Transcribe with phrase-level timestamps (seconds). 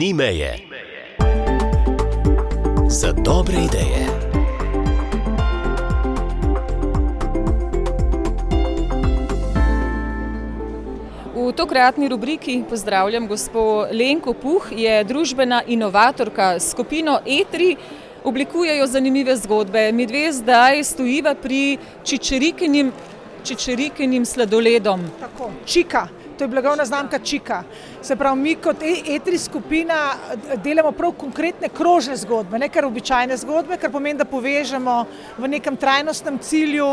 [0.00, 0.56] ni meje.
[2.88, 4.06] Za dobre ideje.
[11.34, 17.76] V tokratni rubriki pozdravljam gospo Lenko Puh, je družbena inovatorka s skupino E3.
[18.24, 19.92] Oblikujejo zanimive zgodbe.
[19.92, 22.92] Mi dve zdaj stojiva pri čičerikinim,
[23.44, 25.04] čičerikinim sladoledom.
[25.20, 26.08] Tako, čika.
[26.40, 27.62] To je blagovna znamka Čika.
[28.02, 29.96] Se pravi, mi kot E3 skupina
[30.64, 34.94] delamo prav konkretne krožne zgodbe, ne kar običajne zgodbe, kar pomeni, da povežemo
[35.36, 36.86] v nekem trajnostnem cilju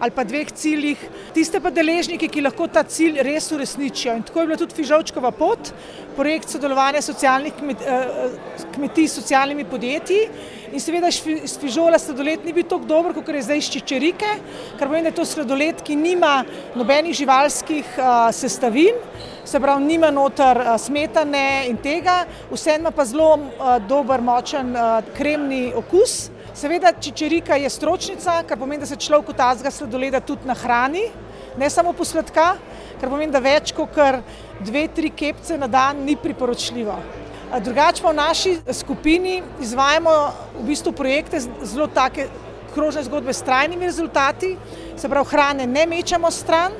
[0.00, 1.02] ali pa dveh ciljih
[1.36, 4.16] tiste pa deležnike, ki lahko ta cilj res uresničijo.
[4.16, 5.70] In tako je bila tudi Fižovčkova pot,
[6.16, 7.52] projekt sodelovanja socialnih
[8.74, 10.24] kmetij s socialnimi podjetji.
[10.72, 14.32] In seveda iz fižola sladoled ni bil tako dober, kot je zdaj iz čičerike,
[14.78, 16.40] kar pomeni, da je to sladoled, ki nima
[16.74, 17.94] nobenih živalskih
[18.32, 18.98] sestavin,
[19.44, 23.38] se pravi, nima noter smetane in tega, vseeno pa zelo
[23.88, 24.74] dober, močen
[25.16, 26.30] kremni okus.
[26.54, 31.02] Seveda čičerika je stročnica, kar pomeni, da se človek od takega sladoleda tudi nahrani,
[31.58, 32.54] ne samo posladka,
[33.00, 33.98] kar pomeni, da več kot
[34.60, 36.94] dve, tri kepce na dan ni priporočljivo.
[37.54, 40.14] Drugače pa v naši skupini izvajamo
[40.60, 42.28] v bistvu projekte zelo take
[42.74, 44.56] krožne zgodbe s trajnimi rezultati,
[44.96, 46.72] se pravi, hrane ne mečemo stran,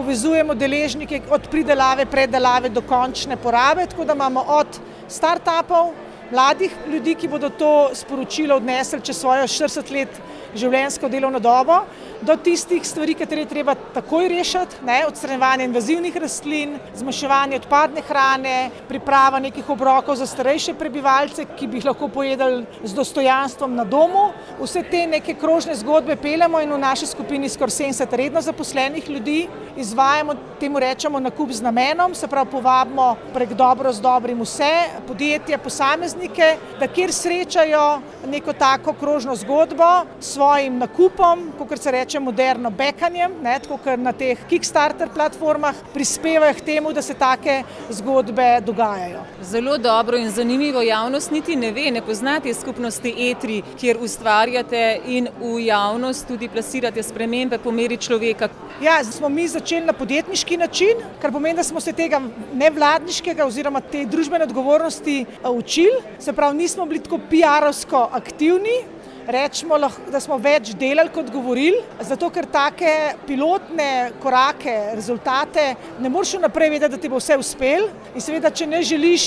[0.00, 5.92] povezujemo deležnike od pridelave, predelave do končne porabe, tako da imamo od startupov,
[6.30, 10.20] mladih ljudi, ki bodo to sporočilo odnesli čez svojo štirideset let
[10.56, 11.82] življenjsko delovno dobo,
[12.22, 18.70] do tistih stvari, katere je treba takoj rešiti, ne, odstranjevanje invazivnih rastlin, zmanjševanje odpadne hrane,
[18.88, 24.30] priprava nekih obrokov za starejše prebivalce, ki bi jih lahko pojedli z dostojanstvom na domu.
[24.60, 29.48] Vse te neke krožne zgodbe peljemo in v naši skupini skoraj sedemdeset redno zaposlenih ljudi
[29.76, 34.72] izvajamo, temu rečemo nakup z namenom, se pravi, povabimo prek Dobro z dobrim vse
[35.06, 42.09] podjetja, posameznike, da kjer srečajo neko tako krožno zgodbo s svojim nakupom, kakor se reče
[42.18, 47.62] moderno, bekanjem, ne, tako kot na teh Kickstarter platformah, prispevajo k temu, da se take
[47.90, 49.22] zgodbe dogajajo.
[49.42, 55.00] Zelo dobro in zanimivo, javnost niti ne ve, ne pozna te skupnosti E3, kjer ustvarjate
[55.06, 58.48] in v javnost tudi plasirate spremembe po meri človeka.
[58.82, 62.20] Ja, smo mi začeli na podjetniški način, kar pomeni, da smo se tega
[62.54, 68.80] nevladniškega oziroma te družbene odgovornosti učili, se pravi, nismo bili tako piarovsko aktivni,
[69.26, 69.78] recimo
[70.10, 72.92] da smo več delali kot govorili, zato ker take
[73.26, 78.66] pilotne korake, rezultate ne moreš vnaprej vedeti, da ti bo vse uspelo, in seveda, če
[78.66, 79.26] ne želiš,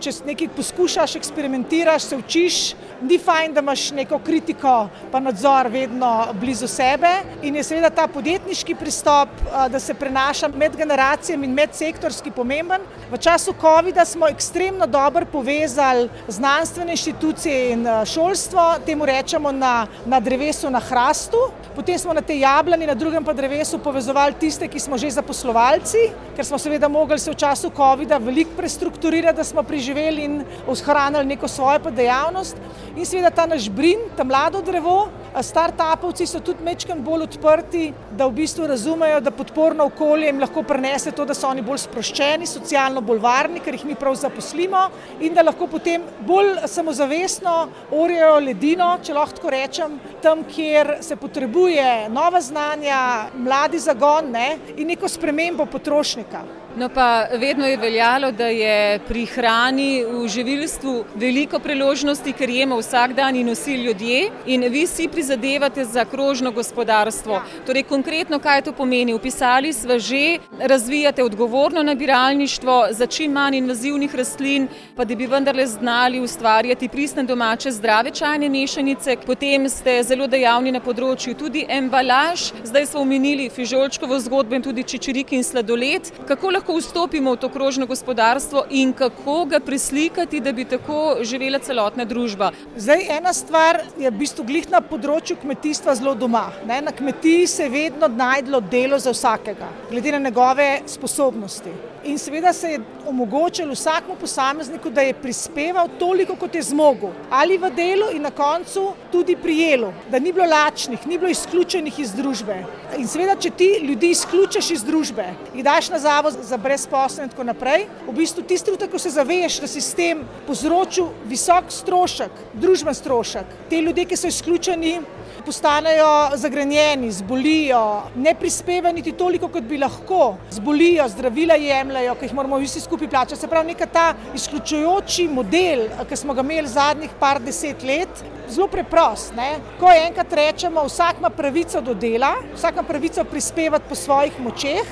[0.00, 2.60] če nekaj poskušaš, eksperimentiraš, se učiš,
[3.02, 4.76] ni fajn, da imaš neko kritiko
[5.12, 7.10] pa nadzor vedno blizu sebe,
[7.42, 9.28] in je seveda ta podjetniški pristop,
[9.70, 12.86] da se prenaša med generacijami in medsektorski, pomemben.
[13.10, 19.15] V času covida smo ekstremno dobro povezali znanstvene inštitucije in šolstvo, temu rečemo
[19.52, 21.36] na, na drevesu na hrastu,
[21.74, 26.12] potem smo na tej jablani, na drugem pa drevesu povezovali tiste, ki smo že zaposlovalci,
[26.36, 31.24] ker smo seveda mogli se v času covida veliko prestrukturirati, da smo preživeli in ohranili
[31.24, 32.56] neko svojo dejavnost.
[32.96, 35.08] In seveda ta naš brin, ta mlado drevo,
[35.42, 40.62] startupovci so tudi majčkeno bolj odprti, da v bistvu razumejo, da podporno okolje jim lahko
[40.62, 44.86] prinese to, da so oni bolj sproščeni, socialno bolj varni, ker jih mi prav zaposlimo,
[45.20, 47.56] in da lahko potem bolj samozavestno
[47.92, 54.48] orjejo ledino, če lahko tako rečem, tam, kjer se potrebuje nova znanja, mladi zagon, ne,
[54.76, 56.42] in neko spremembo potrošnika.
[56.76, 62.76] No, pa vedno je veljalo, da je pri hrani v živilstvu veliko priložnosti, ker jemo
[62.76, 67.40] vsak dan in vsi ljudje, in vi si prizadevate za krožno gospodarstvo.
[67.66, 69.14] Torej konkretno, kaj to pomeni?
[69.14, 75.66] Opisali sva že, razvijate odgovorno nabiralništvo za čim manj invazivnih rastlin, pa da bi vendarle
[75.66, 82.50] znali ustvarjati pristne domače zdrave čajne mešanice, potem ste zelo dejavni na področju tudi embalaž,
[82.64, 86.12] zdaj sva omenili Fižolčkovo zgodbo in tudi čičerike in sladoled.
[86.28, 91.58] Kako lahko vstopimo v to krožno gospodarstvo in kako ga preslikati, da bi tako živela
[91.58, 92.50] celotna družba?
[92.76, 97.46] Zdaj ena stvar je v bistvu glih na področju kmetijstva zelo doma, ne, na kmetiji
[97.46, 101.70] se je vedno našlo delo za vsakega, glede na njegove sposobnosti.
[102.06, 107.58] In seveda se je omogočilo vsakemu posamezniku, da je prispeval toliko, kot je zmogel, ali
[107.58, 111.98] v delu in na koncu tudi pri jelu, da ni bilo lačnih, ni bilo izključenih
[111.98, 112.60] iz družbe.
[112.98, 117.30] In seveda, če ti ljudi izključiš iz družbe, jih daš na zavod za brezposelne in
[117.34, 121.70] tako naprej, v bistvu tisti trenutek, ko se zaveš, da si s tem povzročil visok
[121.72, 124.98] strošek, družbeni strošek, ti ljudje, ki so izključeni,
[125.46, 132.34] postanejo zagrenjeni, zbolijo, ne prispevajo niti toliko, kot bi lahko, zbolijo, zdravila jemljajo, ki jih
[132.34, 133.40] moramo vsi skupaj plačati.
[133.40, 138.68] Se pravi, neka ta izključujoči model, ki smo ga imeli zadnjih par deset let, zelo
[138.68, 139.34] preprost.
[139.36, 139.56] Ne?
[139.80, 144.86] Ko enkrat rečemo, vsak ima pravico do dela, vsak ima pravico prispevati po svojih močeh,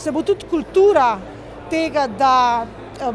[0.00, 1.18] se bo tudi kultura
[1.70, 2.66] tega, da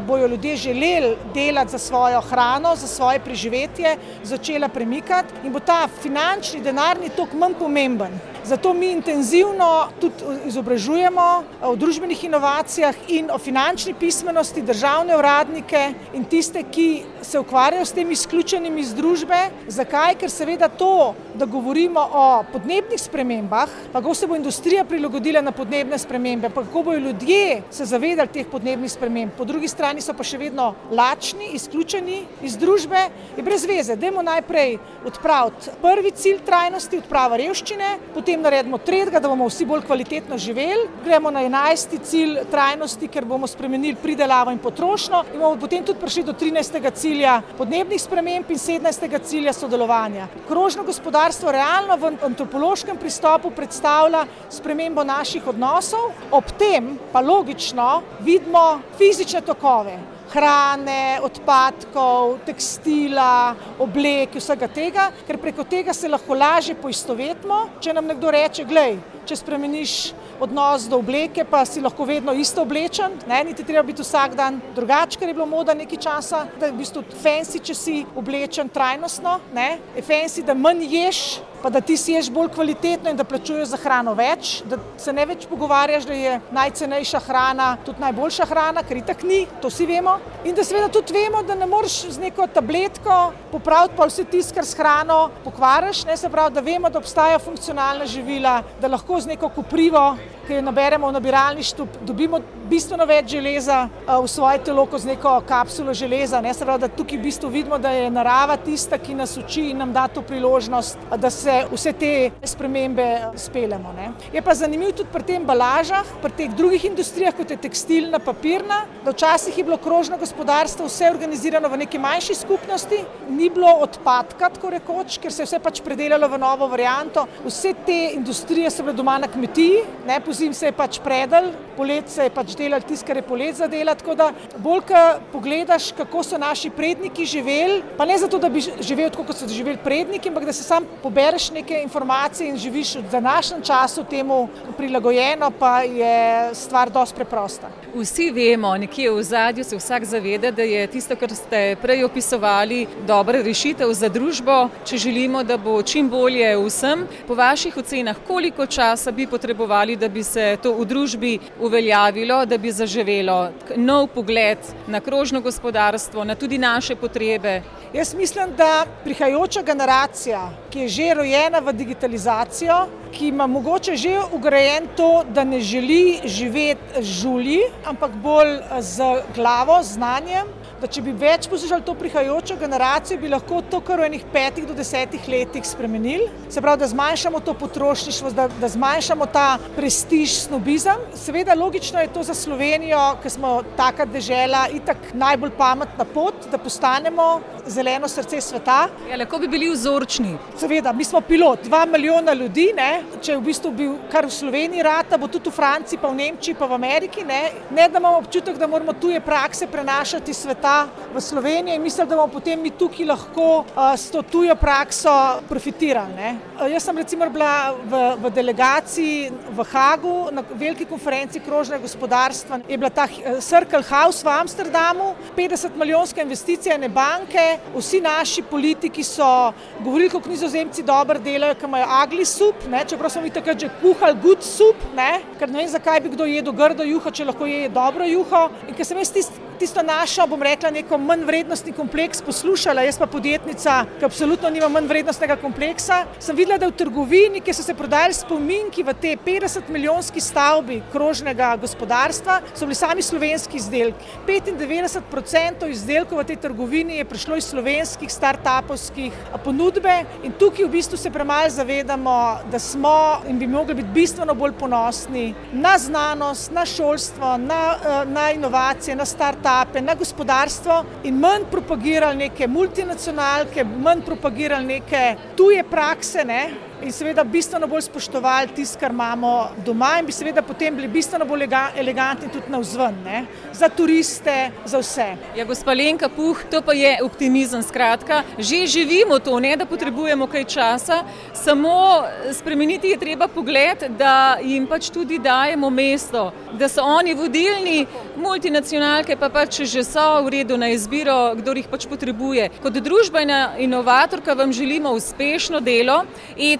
[0.06, 5.88] bojo ljudje želeli delati za svojo hrano, za svoje preživetje, začela premikati in bo ta
[6.02, 8.18] finančni, denarni tok manj pomemben.
[8.46, 10.14] Zato mi intenzivno tudi
[10.46, 11.22] izobražujemo
[11.66, 15.80] o družbenih inovacijah in o finančni pismenosti državne uradnike
[16.14, 19.40] in tiste, ki se ukvarjajo s temi izključenimi iz družbe.
[19.66, 20.14] Zakaj?
[20.20, 25.98] Ker seveda to, da govorimo o podnebnih spremembah, kako se bo industrija prilagodila na podnebne
[25.98, 30.22] spremembe, pa kako bojo ljudje se zavedali teh podnebnih sprememb, po drugi strani so pa
[30.22, 33.96] še vedno lačni, izključeni iz družbe, je brez veze.
[33.96, 39.64] Dajmo najprej odpraviti prvi cilj trajnosti, odprava revščine, potem potem naredimo tretjega, da bomo vsi
[39.64, 45.22] bolj kvalitetno živeli, gremo na enajsti cilj trajnosti, ker bomo spremenili pridelavo in potrošnjo.
[45.34, 50.28] In bomo potem tudi prišli do trinajstega cilja podnebnih sprememb in sedemnajstega cilja sodelovanja.
[50.48, 58.82] Krožno gospodarstvo realno v antropološkem pristopu predstavlja spremembo naših odnosov, ob tem pa logično vidimo
[58.98, 67.62] fizične tokove hrane, odpadkov, tekstila, oblek, vsega tega, ker preko tega se lahko lažje poistovetimo.
[67.80, 69.96] Če nam nekdo reče, gledaj, če spremeniš
[70.40, 74.60] odnos do obleke, pa si lahko vedno isto oblečen, ne, niti treba biti vsak dan
[74.74, 78.68] drugačen, ker je bilo moda nekaj časa, da je v bistvu fancy, če si oblečen
[78.68, 81.22] trajnostno, ne, je fancy, da manj ješ,
[81.62, 85.24] pa da ti sješ bolj kvalitetno in da plačuješ za hrano več, da se ne
[85.26, 90.18] več pogovarjaš, da je najcenejša hrana tudi najboljša hrana, ker itak ni, to vsi vemo.
[90.44, 93.16] In da seveda tudi vemo, da ne moreš z neko tabletko
[93.50, 97.42] popraviti pa vse tisto, kar s hrano pokvariš, ne se pravi, da vemo, da obstajajo
[97.48, 100.04] funkcionalna živila, da lahko z neko koprivo
[100.46, 105.36] ki jo naberemo v nabiralništvu, dobimo bistveno več železa v svoje telo, kot z neko
[105.46, 106.40] kapsulo železa.
[106.40, 106.54] Ne?
[106.56, 109.92] Pravi, da tukaj v bistvu vidimo, da je narava tista, ki nas uči in nam
[109.94, 112.12] da to priložnost, da se vse te
[112.44, 113.06] spremembe
[113.38, 113.92] speljemo.
[113.96, 114.10] Ne?
[114.32, 118.82] Je pa zanimivo tudi pri tem balažah, pri teh drugih industrijah, kot je tekstilna, papirna,
[119.04, 124.50] da včasih je bilo krožno gospodarstvo vse organizirano v neki manjši skupnosti, ni bilo odpadka,
[124.56, 127.26] tako rekoč, ker se je vse pač predelalo v novo varianto.
[127.44, 132.10] Vse te industrije so bile doma na kmetiji, ne, zim se je pač predal, polet
[132.10, 134.04] se je pač delal tisto, kar je polet za delati.
[134.04, 138.60] Tako da bolj, ko pogledaš, kako so naši predniki živeli, pa ne zato, da bi
[138.60, 142.94] živel tako, kot so živeli predniki, ampak da se sam pobereš neke informacije in živiš
[142.96, 147.85] v današnjem času temu prilagojeno, pa je stvar dosti preprosta.
[147.94, 152.86] Vsi vemo, nekje v zadju se vsak zaveda, da je tisto, kar ste prej opisovali,
[153.06, 157.06] dobra rešitev za družbo, če želimo, da bo čim bolje vsem.
[157.26, 162.58] Po vaših ocenah, koliko časa bi potrebovali, da bi se to v družbi uveljavilo, da
[162.58, 167.62] bi zaživelo nov pogled na krožno gospodarstvo, na tudi naše potrebe.
[167.94, 174.18] Jaz mislim, da prihajajoča generacija, ki je že rojena v digitalizacijo, ki ima mogoče že
[174.32, 179.04] ugrajen to, da ne želi živeti žulji, ampak bolj z
[179.34, 180.46] glavo, z znanjem,
[180.80, 184.66] da če bi več poslušali to prihajajočo generacijo, bi lahko to kar v enih petih
[184.68, 186.28] do desetih letih spremenili.
[186.52, 189.46] Se pravi, da zmanjšamo to potrošništvo, da, da zmanjšamo ta
[189.76, 191.00] prestiž, snobizem.
[191.16, 196.58] Seveda, logično je to za Slovenijo, ker smo taka država, itak najbolj pametna pot, da
[196.60, 197.28] postanemo
[197.66, 198.78] zeleno srce sveta.
[199.10, 200.36] Ja, lahko bi bili vzorčni.
[200.60, 202.90] Seveda, mi smo pilot, dva milijona ljudi, ne?
[203.22, 206.58] če v bistvu bi kar v Sloveniji rata, bo tudi v Franciji, pa v Nemčiji,
[206.58, 207.24] pa v Ameriki.
[207.24, 207.40] Ne,
[207.72, 212.08] ne da imamo občutek, da moramo tuje prakse prenašati sveta sveta v Slovenijo in mislim,
[212.08, 213.64] da bomo potem mi tukaj lahko
[213.96, 216.14] s to tujo prakso profitirali.
[216.14, 216.36] Ne.
[216.72, 222.60] Jaz sem recimo bila v, v delegaciji v Hagu na veliki konferenci krožnega gospodarstva.
[222.68, 223.06] Je bila ta
[223.40, 230.28] Circle House v Amsterdamu, 50 milijonska investicija ene banke, vsi naši politiki so govorili, kako
[230.28, 234.42] nizozemci dobro delajo, ker imajo agli sup, ne, čeprav smo mi takrat že kuhali good
[234.42, 238.04] sup, ne, ker ne vem, zakaj bi kdo jedel grdo juho, če lahko je dobro
[238.04, 238.48] juho.
[238.68, 242.98] In ker sem jaz tisti tisto našo, bom rekla, neko manj vrednostni kompleks poslušala, jaz
[243.00, 247.64] pa podjetnica, ki absolutno nima manj vrednostnega kompleksa, sem videla, da v trgovini, ki so
[247.64, 254.12] se prodajali spominki v te 50 milijonski stavbi krožnega gospodarstva, so bili sami slovenski izdelki.
[254.26, 259.12] 95% izdelkov v tej trgovini je prišlo iz slovenskih start-upovskih
[259.44, 262.16] ponudbe in tukaj v bistvu se premalo zavedamo,
[262.50, 268.04] da smo in bi mogli biti bistveno bolj ponosni na znanost, na šolstvo, na, eh,
[268.04, 275.02] na inovacije, na start-up startupe, na gospodarstvo in manj propagirali neke multinacionalke, manj propagirali neke
[275.38, 276.40] tuje prakse, ne?
[276.82, 281.24] In seveda bistveno bolj spoštovali tisto, kar imamo doma, in bi seveda potem bili bistveno
[281.24, 283.24] bolj elegantni tudi na vzven, ne?
[283.52, 285.06] za turiste, za vse.
[285.36, 287.62] Ja, gospa Lenka Puh, to pa je optimizem.
[287.62, 291.02] Skratka, že živimo to, ne da potrebujemo kaj časa,
[291.32, 297.86] samo spremeniti je treba pogled, da jim pač tudi dajemo mesto, da so oni vodilni,
[298.16, 302.50] multinacionalke pa pač že so v redu na izbiro, kdo jih pač potrebuje.
[302.62, 306.04] Kot družbena inovatorka vam želimo uspešno delo.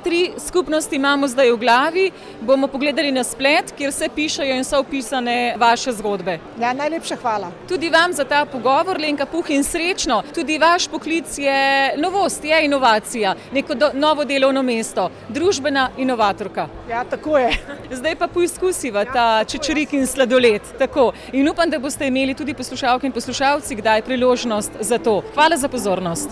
[0.06, 2.10] E3 skupnosti imamo zdaj v glavi,
[2.40, 6.38] bomo pogledali na splet, kjer se pišajo in so opisane vaše zgodbe.
[6.60, 7.50] Ja, najlepša hvala.
[7.68, 10.22] Tudi vam za ta pogovor, Lenka Puh, in srečno.
[10.34, 16.68] Tudi vaš poklic je novost, je inovacija, neko do, novo delovno mesto, družbena inovatorka.
[16.90, 17.50] Ja, tako je.
[17.90, 20.62] Zdaj pa poizkusiva ta čečerik in sladoled.
[20.78, 21.12] Tako.
[21.32, 25.22] In upam, da boste imeli tudi poslušalke in poslušalci kdaj priložnost za to.
[25.34, 26.30] Hvala za pozornost.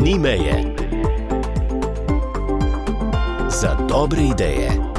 [0.00, 0.89] Ni meje.
[3.60, 4.89] Za dobre ideje.